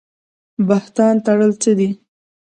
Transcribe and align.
بهتان 0.67 1.15
تړل 1.25 1.51
څه 1.61 1.71
دي؟ 1.77 1.89